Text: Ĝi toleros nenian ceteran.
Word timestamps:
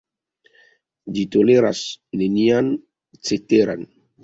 Ĝi 1.17 1.25
toleros 1.35 1.83
nenian 2.23 2.73
ceteran. 3.31 3.89